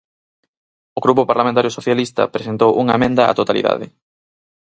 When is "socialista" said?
1.77-2.31